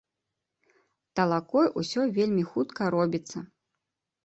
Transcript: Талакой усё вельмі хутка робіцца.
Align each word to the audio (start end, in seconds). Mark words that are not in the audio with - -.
Талакой 1.19 1.67
усё 1.83 2.01
вельмі 2.17 2.43
хутка 2.55 2.91
робіцца. 2.99 3.37